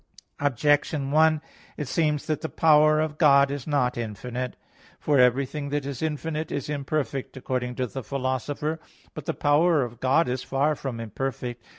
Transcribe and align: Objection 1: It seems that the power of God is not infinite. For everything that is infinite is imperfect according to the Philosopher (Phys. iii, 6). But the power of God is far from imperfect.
Objection 0.39 1.11
1: 1.11 1.41
It 1.77 1.87
seems 1.87 2.25
that 2.25 2.41
the 2.41 2.49
power 2.49 2.99
of 2.99 3.19
God 3.19 3.51
is 3.51 3.67
not 3.67 3.99
infinite. 3.99 4.55
For 4.99 5.19
everything 5.19 5.69
that 5.69 5.85
is 5.85 6.01
infinite 6.01 6.51
is 6.51 6.71
imperfect 6.71 7.37
according 7.37 7.75
to 7.75 7.85
the 7.85 8.01
Philosopher 8.01 8.77
(Phys. 8.77 8.81
iii, 8.81 9.03
6). 9.03 9.09
But 9.13 9.25
the 9.27 9.35
power 9.35 9.83
of 9.83 9.99
God 9.99 10.27
is 10.27 10.41
far 10.41 10.73
from 10.73 10.99
imperfect. 10.99 11.63